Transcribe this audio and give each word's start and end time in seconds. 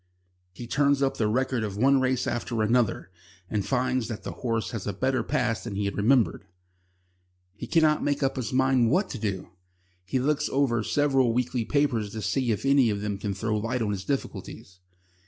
He 0.51 0.65
turns 0.65 1.03
up 1.03 1.17
the 1.17 1.27
record 1.27 1.63
of 1.63 1.77
one 1.77 1.99
race 1.99 2.25
after 2.25 2.63
another, 2.63 3.11
and 3.51 3.63
finds 3.63 4.07
that 4.07 4.23
the 4.23 4.31
horse 4.31 4.71
has 4.71 4.87
a 4.87 4.93
better 4.93 5.21
past 5.21 5.63
than 5.63 5.75
he 5.75 5.85
had 5.85 5.95
remembered. 5.95 6.47
He 7.55 7.67
cannot 7.67 8.03
make 8.03 8.23
up 8.23 8.35
his 8.35 8.51
mind 8.51 8.89
what 8.89 9.11
to 9.11 9.19
do. 9.19 9.49
He 10.03 10.17
looks 10.17 10.49
over 10.49 10.81
several 10.83 11.33
weekly 11.33 11.65
papers 11.65 12.11
to 12.13 12.23
see 12.23 12.49
if 12.49 12.65
any 12.65 12.89
of 12.89 13.01
them 13.01 13.19
can 13.19 13.35
throw 13.35 13.55
light 13.59 13.83
on 13.83 13.91
his 13.91 14.03
difficulties. 14.03 14.79